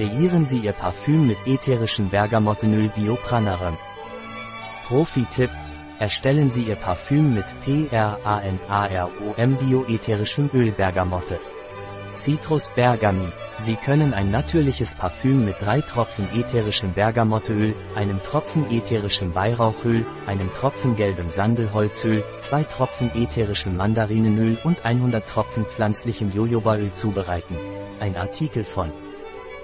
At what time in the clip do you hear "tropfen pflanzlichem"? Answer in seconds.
25.28-26.30